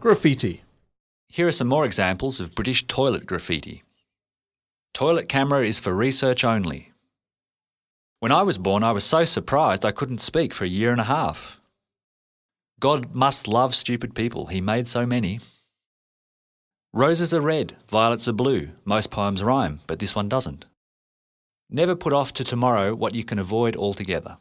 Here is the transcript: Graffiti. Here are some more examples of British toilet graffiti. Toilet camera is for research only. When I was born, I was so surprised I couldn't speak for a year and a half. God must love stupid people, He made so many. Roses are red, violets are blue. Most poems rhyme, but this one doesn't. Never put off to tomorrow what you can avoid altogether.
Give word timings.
Graffiti. 0.00 0.62
Here 1.28 1.46
are 1.46 1.52
some 1.52 1.68
more 1.68 1.84
examples 1.84 2.40
of 2.40 2.54
British 2.54 2.86
toilet 2.86 3.26
graffiti. 3.26 3.82
Toilet 4.94 5.28
camera 5.28 5.66
is 5.66 5.78
for 5.78 5.92
research 5.92 6.42
only. 6.42 6.92
When 8.20 8.32
I 8.32 8.42
was 8.42 8.56
born, 8.56 8.82
I 8.82 8.92
was 8.92 9.04
so 9.04 9.24
surprised 9.24 9.84
I 9.84 9.92
couldn't 9.92 10.22
speak 10.22 10.54
for 10.54 10.64
a 10.64 10.68
year 10.68 10.90
and 10.90 11.02
a 11.02 11.04
half. 11.04 11.60
God 12.80 13.14
must 13.14 13.46
love 13.46 13.74
stupid 13.74 14.14
people, 14.14 14.46
He 14.46 14.62
made 14.62 14.88
so 14.88 15.04
many. 15.04 15.40
Roses 16.94 17.34
are 17.34 17.42
red, 17.42 17.76
violets 17.86 18.26
are 18.26 18.32
blue. 18.32 18.70
Most 18.86 19.10
poems 19.10 19.42
rhyme, 19.42 19.80
but 19.86 19.98
this 19.98 20.14
one 20.14 20.30
doesn't. 20.30 20.64
Never 21.68 21.94
put 21.94 22.14
off 22.14 22.32
to 22.32 22.44
tomorrow 22.44 22.94
what 22.94 23.14
you 23.14 23.22
can 23.22 23.38
avoid 23.38 23.76
altogether. 23.76 24.38